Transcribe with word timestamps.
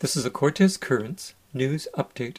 This 0.00 0.16
is 0.16 0.24
a 0.24 0.30
Cortes 0.30 0.76
Currents 0.76 1.34
news 1.52 1.88
update. 1.96 2.36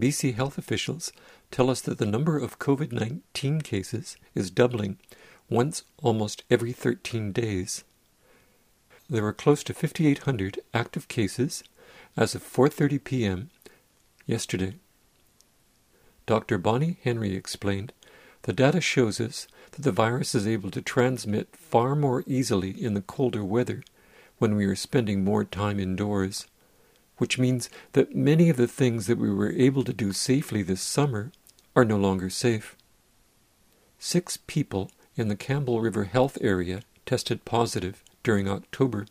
BC 0.00 0.36
health 0.36 0.56
officials 0.56 1.10
tell 1.50 1.68
us 1.68 1.80
that 1.80 1.98
the 1.98 2.06
number 2.06 2.38
of 2.38 2.60
COVID 2.60 2.92
19 2.92 3.60
cases 3.62 4.16
is 4.36 4.52
doubling 4.52 4.96
once 5.50 5.82
almost 6.00 6.44
every 6.48 6.70
13 6.70 7.32
days. 7.32 7.82
There 9.10 9.24
were 9.24 9.32
close 9.32 9.64
to 9.64 9.74
5800 9.74 10.60
active 10.72 11.08
cases 11.08 11.64
as 12.16 12.36
of 12.36 12.44
4:30 12.44 13.02
p.m. 13.02 13.50
yesterday. 14.24 14.74
Dr. 16.24 16.56
Bonnie 16.56 16.98
Henry 17.02 17.34
explained, 17.34 17.92
the 18.42 18.52
data 18.52 18.80
shows 18.80 19.20
us 19.20 19.48
that 19.72 19.82
the 19.82 19.90
virus 19.90 20.36
is 20.36 20.46
able 20.46 20.70
to 20.70 20.82
transmit 20.82 21.48
far 21.56 21.96
more 21.96 22.22
easily 22.28 22.70
in 22.70 22.94
the 22.94 23.00
colder 23.02 23.42
weather 23.42 23.82
when 24.38 24.54
we 24.54 24.66
are 24.66 24.76
spending 24.76 25.24
more 25.24 25.42
time 25.42 25.80
indoors 25.80 26.46
which 27.18 27.38
means 27.38 27.70
that 27.92 28.14
many 28.14 28.48
of 28.48 28.56
the 28.56 28.66
things 28.68 29.06
that 29.06 29.18
we 29.18 29.32
were 29.32 29.52
able 29.52 29.84
to 29.84 29.92
do 29.92 30.12
safely 30.12 30.62
this 30.62 30.82
summer 30.82 31.32
are 31.74 31.84
no 31.84 31.96
longer 31.96 32.30
safe. 32.30 32.76
Six 33.98 34.38
people 34.46 34.90
in 35.16 35.28
the 35.28 35.36
Campbell 35.36 35.80
River 35.80 36.04
Health 36.04 36.36
Area 36.40 36.82
tested 37.06 37.44
positive 37.44 38.02
during 38.22 38.48
October. 38.48 39.06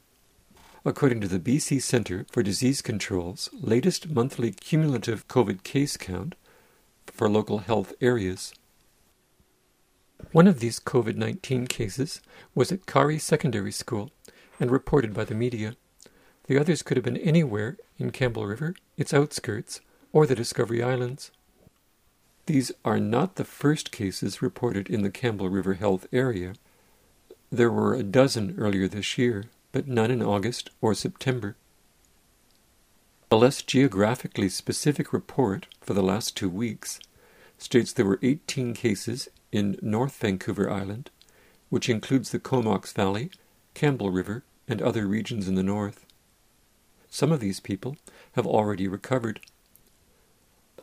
According 0.83 1.21
to 1.21 1.27
the 1.27 1.39
BC 1.39 1.81
Centre 1.81 2.25
for 2.31 2.43
Disease 2.43 2.81
Control's 2.81 3.49
latest 3.53 4.09
monthly 4.09 4.51
cumulative 4.51 5.27
COVID 5.27 5.63
case 5.63 5.97
count 5.97 6.35
for 7.07 7.29
local 7.29 7.59
health 7.59 7.93
areas. 8.01 8.53
One 10.31 10.47
of 10.47 10.59
these 10.59 10.79
COVID 10.79 11.15
19 11.15 11.67
cases 11.67 12.21
was 12.53 12.71
at 12.71 12.85
Carihi 12.85 13.19
Secondary 13.19 13.71
School 13.71 14.11
and 14.59 14.69
reported 14.69 15.13
by 15.13 15.25
the 15.25 15.35
media. 15.35 15.75
The 16.47 16.57
others 16.57 16.83
could 16.83 16.97
have 16.97 17.03
been 17.03 17.17
anywhere 17.17 17.77
in 17.97 18.11
Campbell 18.11 18.45
River, 18.45 18.75
its 18.97 19.13
outskirts, 19.13 19.81
or 20.13 20.27
the 20.27 20.35
Discovery 20.35 20.83
Islands. 20.83 21.31
These 22.45 22.71
are 22.83 22.99
not 22.99 23.35
the 23.35 23.43
first 23.43 23.91
cases 23.91 24.41
reported 24.41 24.87
in 24.87 25.01
the 25.01 25.09
Campbell 25.09 25.49
River 25.49 25.73
Health 25.73 26.05
area. 26.13 26.53
There 27.51 27.71
were 27.71 27.95
a 27.95 28.03
dozen 28.03 28.55
earlier 28.59 28.87
this 28.87 29.17
year, 29.17 29.45
but 29.71 29.87
none 29.87 30.11
in 30.11 30.21
August 30.21 30.69
or 30.81 30.93
September. 30.93 31.55
A 33.31 33.35
less 33.35 33.63
geographically 33.63 34.49
specific 34.49 35.11
report 35.11 35.67
for 35.81 35.95
the 35.95 36.03
last 36.03 36.37
two 36.37 36.49
weeks 36.49 36.99
states 37.57 37.91
there 37.91 38.05
were 38.05 38.19
18 38.21 38.73
cases 38.75 39.29
in 39.51 39.79
North 39.81 40.15
Vancouver 40.17 40.69
Island, 40.69 41.09
which 41.69 41.89
includes 41.89 42.29
the 42.29 42.39
Comox 42.39 42.93
Valley, 42.93 43.31
Campbell 43.73 44.11
River, 44.11 44.43
and 44.67 44.81
other 44.81 45.07
regions 45.07 45.47
in 45.47 45.55
the 45.55 45.63
north. 45.63 46.04
Some 47.15 47.31
of 47.31 47.39
these 47.39 47.61
people 47.61 47.95
have 48.33 48.45
already 48.45 48.89
recovered. 48.89 49.39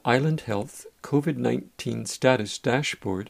Island 0.02 0.40
Health's 0.46 0.86
COVID 1.02 1.36
19 1.36 2.06
status 2.06 2.56
dashboard 2.56 3.28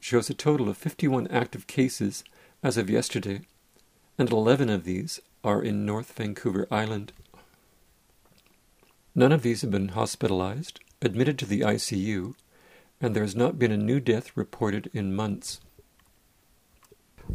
shows 0.00 0.28
a 0.28 0.34
total 0.34 0.68
of 0.68 0.76
51 0.76 1.28
active 1.28 1.68
cases 1.68 2.24
as 2.60 2.76
of 2.76 2.90
yesterday, 2.90 3.42
and 4.18 4.32
11 4.32 4.68
of 4.68 4.82
these 4.82 5.20
are 5.44 5.62
in 5.62 5.86
North 5.86 6.10
Vancouver 6.14 6.66
Island. 6.72 7.12
None 9.14 9.30
of 9.30 9.42
these 9.42 9.60
have 9.60 9.70
been 9.70 9.90
hospitalized, 9.90 10.80
admitted 11.00 11.38
to 11.38 11.46
the 11.46 11.60
ICU, 11.60 12.34
and 13.00 13.14
there 13.14 13.22
has 13.22 13.36
not 13.36 13.60
been 13.60 13.70
a 13.70 13.76
new 13.76 14.00
death 14.00 14.36
reported 14.36 14.90
in 14.92 15.14
months. 15.14 15.60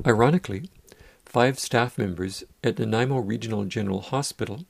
Ironically, 0.05 0.69
five 1.23 1.57
staff 1.57 1.97
members 1.97 2.43
at 2.61 2.77
Nanaimo 2.77 3.19
Regional 3.19 3.63
General 3.63 4.01
Hospital 4.01 4.65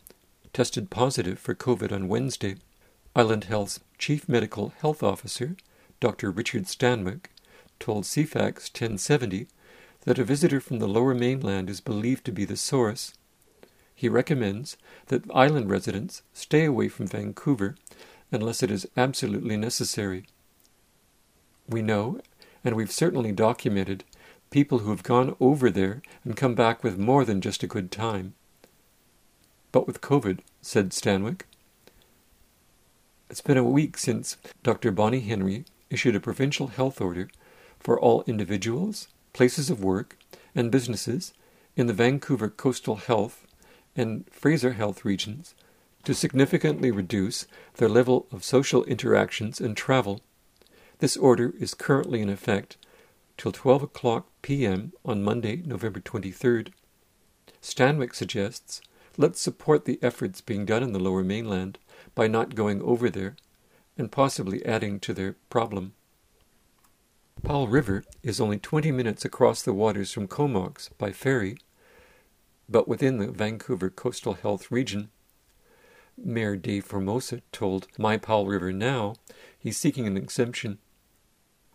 tested 0.53 0.89
positive 0.89 1.39
for 1.39 1.55
COVID 1.55 1.91
on 1.91 2.07
Wednesday. 2.07 2.55
Island 3.15 3.45
Health's 3.45 3.79
Chief 3.97 4.29
Medical 4.29 4.73
Health 4.81 5.03
Officer, 5.03 5.57
Dr. 5.99 6.31
Richard 6.31 6.63
Stanwick, 6.63 7.25
told 7.79 8.03
CFAX 8.03 8.69
1070 8.69 9.47
that 10.05 10.19
a 10.19 10.23
visitor 10.23 10.59
from 10.59 10.79
the 10.79 10.87
lower 10.87 11.13
mainland 11.13 11.69
is 11.69 11.81
believed 11.81 12.25
to 12.25 12.31
be 12.31 12.45
the 12.45 12.57
source. 12.57 13.13
He 13.93 14.07
recommends 14.07 14.77
that 15.07 15.29
island 15.33 15.69
residents 15.69 16.21
stay 16.33 16.65
away 16.65 16.87
from 16.87 17.07
Vancouver 17.07 17.75
unless 18.31 18.63
it 18.63 18.71
is 18.71 18.87
absolutely 18.95 19.57
necessary. 19.57 20.25
We 21.67 21.81
know, 21.81 22.21
and 22.63 22.75
we've 22.75 22.91
certainly 22.91 23.31
documented, 23.31 24.03
people 24.51 24.79
who 24.79 24.89
have 24.89 25.03
gone 25.03 25.35
over 25.39 25.69
there 25.69 26.01
and 26.23 26.35
come 26.35 26.55
back 26.55 26.83
with 26.83 26.97
more 26.97 27.25
than 27.25 27.41
just 27.41 27.63
a 27.63 27.67
good 27.67 27.91
time. 27.91 28.33
But 29.71 29.85
with 29.85 30.01
COVID, 30.01 30.39
said 30.61 30.89
Stanwick. 30.89 31.41
It's 33.29 33.41
been 33.41 33.57
a 33.57 33.63
week 33.63 33.97
since 33.97 34.37
Dr. 34.63 34.91
Bonnie 34.91 35.19
Henry 35.19 35.65
issued 35.89 36.15
a 36.15 36.19
provincial 36.19 36.67
health 36.67 36.99
order 36.99 37.29
for 37.79 37.99
all 37.99 38.23
individuals, 38.25 39.07
places 39.33 39.69
of 39.69 39.83
work, 39.83 40.17
and 40.55 40.71
businesses 40.71 41.33
in 41.75 41.87
the 41.87 41.93
Vancouver 41.93 42.49
Coastal 42.49 42.95
Health 42.95 43.45
and 43.95 44.25
Fraser 44.31 44.73
Health 44.73 45.05
regions 45.05 45.53
to 46.03 46.13
significantly 46.13 46.91
reduce 46.91 47.45
their 47.75 47.89
level 47.89 48.27
of 48.31 48.43
social 48.43 48.83
interactions 48.85 49.61
and 49.61 49.77
travel. 49.77 50.21
This 50.99 51.15
order 51.15 51.53
is 51.59 51.73
currently 51.73 52.21
in 52.21 52.29
effect 52.29 52.77
till 53.37 53.51
12 53.51 53.83
o'clock 53.83 54.27
p.m. 54.41 54.93
on 55.05 55.23
Monday, 55.23 55.61
November 55.65 55.99
23rd. 55.99 56.71
Stanwick 57.61 58.15
suggests 58.15 58.81
Let's 59.19 59.41
support 59.41 59.83
the 59.83 59.99
efforts 60.01 60.39
being 60.39 60.63
done 60.65 60.81
in 60.81 60.93
the 60.93 60.97
lower 60.97 61.25
mainland 61.25 61.77
by 62.15 62.27
not 62.27 62.55
going 62.55 62.81
over 62.81 63.09
there 63.09 63.35
and 63.97 64.09
possibly 64.09 64.65
adding 64.65 64.97
to 65.01 65.13
their 65.13 65.35
problem. 65.49 65.91
Powell 67.43 67.67
River 67.67 68.05
is 68.23 68.39
only 68.39 68.57
20 68.57 68.93
minutes 68.93 69.25
across 69.25 69.61
the 69.61 69.73
waters 69.73 70.13
from 70.13 70.29
Comox 70.29 70.89
by 70.97 71.11
ferry, 71.11 71.57
but 72.69 72.87
within 72.87 73.17
the 73.17 73.29
Vancouver 73.29 73.89
Coastal 73.89 74.35
Health 74.35 74.71
Region. 74.71 75.09
Mayor 76.17 76.55
Dave 76.55 76.85
Formosa 76.85 77.41
told 77.51 77.89
My 77.97 78.15
Powell 78.15 78.47
River 78.47 78.71
Now 78.71 79.15
he's 79.59 79.77
seeking 79.77 80.07
an 80.07 80.15
exemption. 80.15 80.77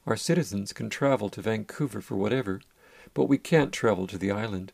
Our 0.07 0.17
citizens 0.17 0.73
can 0.73 0.89
travel 0.89 1.29
to 1.29 1.43
Vancouver 1.43 2.01
for 2.01 2.17
whatever, 2.17 2.63
but 3.13 3.29
we 3.29 3.37
can't 3.37 3.71
travel 3.71 4.07
to 4.07 4.17
the 4.17 4.31
island. 4.31 4.73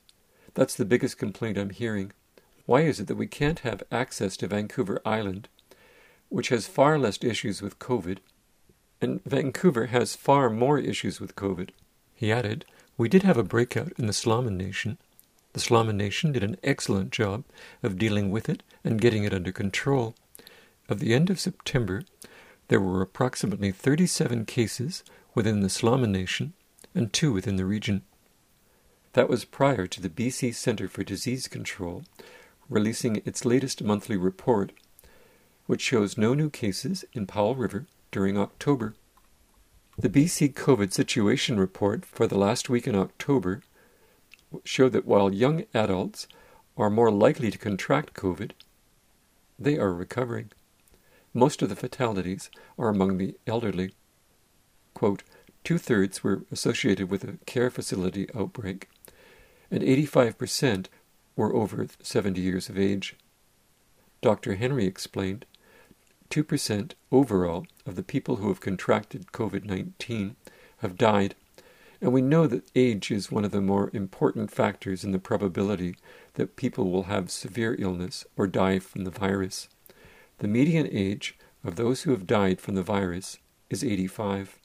That's 0.55 0.77
the 0.77 0.85
biggest 0.85 1.19
complaint 1.19 1.59
I'm 1.59 1.71
hearing. 1.71 2.13
Why 2.71 2.83
is 2.83 3.01
it 3.01 3.09
that 3.09 3.17
we 3.17 3.27
can't 3.27 3.59
have 3.67 3.83
access 3.91 4.37
to 4.37 4.47
Vancouver 4.47 5.03
Island, 5.05 5.49
which 6.29 6.51
has 6.51 6.69
far 6.69 7.01
less 7.01 7.19
issues 7.21 7.61
with 7.61 7.81
COVID, 7.81 8.19
and 9.01 9.21
Vancouver 9.25 9.87
has 9.87 10.15
far 10.15 10.49
more 10.49 10.79
issues 10.79 11.21
with 11.21 11.35
COVID? 11.35 11.71
He 12.15 12.31
added, 12.31 12.65
We 12.97 13.09
did 13.09 13.25
have 13.25 13.37
a 13.37 13.43
breakout 13.43 13.93
in 13.99 14.07
the 14.07 14.13
Tla'amin 14.13 14.57
Nation. 14.57 14.99
The 15.53 15.59
Tla'amin 15.59 15.97
Nation 15.97 16.31
did 16.31 16.45
an 16.45 16.59
excellent 16.63 17.11
job 17.11 17.43
of 17.83 17.99
dealing 17.99 18.31
with 18.31 18.49
it 18.49 18.63
and 18.85 19.01
getting 19.01 19.25
it 19.25 19.35
under 19.35 19.51
control. 19.51 20.15
At 20.89 21.01
the 21.01 21.13
end 21.13 21.29
of 21.29 21.41
September, 21.41 22.05
there 22.69 22.81
were 22.81 23.03
approximately 23.03 23.73
37 23.73 24.45
cases 24.45 25.03
within 25.35 25.63
the 25.63 25.67
Tla'amin 25.67 26.11
Nation 26.11 26.53
and 26.95 27.13
two 27.13 27.33
within 27.33 27.57
the 27.57 27.67
region. 27.67 28.03
That 29.15 29.29
was 29.29 29.45
prior 29.45 29.89
to 29.89 30.01
the 30.01 30.09
BC 30.09 30.55
Centre 30.55 30.87
for 30.87 31.03
Disease 31.03 31.49
Control 31.49 32.05
releasing 32.71 33.17
its 33.27 33.45
latest 33.45 33.83
monthly 33.83 34.17
report, 34.17 34.73
which 35.67 35.83
shows 35.83 36.17
no 36.17 36.33
new 36.33 36.49
cases 36.49 37.05
in 37.13 37.27
Powell 37.27 37.57
River 37.57 37.87
during 38.13 38.39
October. 38.39 38.95
The 39.99 40.09
BC 40.09 40.55
COVID 40.55 40.93
situation 40.93 41.59
report 41.61 42.07
for 42.07 42.27
the 42.27 42.39
last 42.39 42.71
week 42.71 42.87
in 42.87 42.95
October 42.95 43.63
showed 44.65 44.93
that 44.93 45.05
while 45.05 45.35
young 45.35 45.65
adults 45.75 46.27
are 46.77 46.89
more 46.89 47.11
likely 47.11 47.51
to 47.51 47.59
contract 47.59 48.15
COVID, 48.15 48.53
they 49.59 49.77
are 49.77 49.93
recovering. 49.93 50.51
Most 51.35 51.61
of 51.61 51.69
the 51.69 51.77
fatalities 51.77 52.51
are 52.79 52.89
among 52.89 53.19
the 53.19 53.37
elderly. 53.47 53.93
Quote, 54.95 55.23
Two 55.63 55.77
thirds 55.77 56.25
were 56.25 56.45
associated 56.51 57.11
with 57.11 57.23
a 57.23 57.37
care 57.45 57.71
facility 57.71 58.29
outbreak, 58.35 58.89
and 59.71 59.83
85% 59.83 60.87
were 61.37 61.55
over 61.55 61.87
70 62.03 62.41
years 62.41 62.69
of 62.69 62.79
age. 62.79 63.17
Dr. 64.23 64.55
Henry 64.55 64.85
explained 64.85 65.47
2% 66.31 66.93
overall 67.11 67.67
of 67.87 67.97
the 67.97 68.03
people 68.03 68.37
who 68.37 68.49
have 68.49 68.61
contracted 68.61 69.33
COVID 69.33 69.65
19 69.65 70.37
have 70.79 70.97
died, 70.97 71.35
and 72.01 72.13
we 72.13 72.23
know 72.23 72.47
that 72.47 72.71
age 72.77 73.11
is 73.11 73.33
one 73.33 73.45
of 73.45 73.51
the 73.51 73.61
more 73.61 73.91
important 73.93 74.51
factors 74.51 75.03
in 75.03 75.11
the 75.11 75.19
probability 75.19 75.97
that 76.35 76.57
people 76.57 76.91
will 76.91 77.05
have 77.05 77.31
severe 77.31 77.75
illness 77.79 78.25
or 78.37 78.47
die 78.47 78.79
from 78.79 79.05
the 79.05 79.11
virus. 79.11 79.69
The 80.39 80.49
median 80.49 80.89
age 80.91 81.37
of 81.65 81.77
those 81.77 82.03
who 82.03 82.13
have 82.13 82.27
died 82.27 82.61
from 82.61 82.75
the 82.75 82.83
virus 82.83 83.39
is 83.69 83.83
85. 83.83 84.60